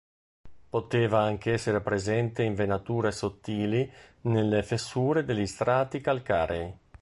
Poteva 0.69 1.19
anche 1.19 1.51
essere 1.53 1.79
presente 1.79 2.41
in 2.41 2.55
venature 2.55 3.11
sottili 3.11 3.87
nelle 4.21 4.63
fessure 4.63 5.23
degli 5.23 5.45
strati 5.45 6.01
calcarei. 6.01 6.75